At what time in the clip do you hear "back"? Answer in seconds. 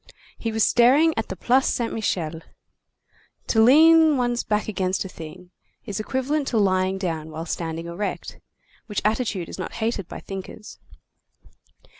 4.43-4.67